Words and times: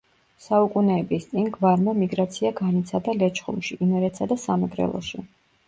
საუკუნეების 0.43 1.27
წინ, 1.33 1.51
გვარმა 1.57 1.93
მიგრაცია 1.99 2.53
განიცადა 2.63 3.17
ლეჩხუმში, 3.21 3.81
იმერეთსა 3.89 4.31
და 4.35 4.41
სამეგრელოში. 4.49 5.27